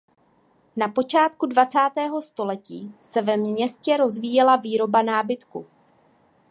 Na 0.75 0.87
počátku 0.87 1.45
dvacátého 1.45 2.21
století 2.21 2.95
se 3.01 3.21
ve 3.21 3.37
městě 3.37 3.97
rozvíjela 3.97 4.55
výroba 4.55 5.01
nábytku. 5.01 5.65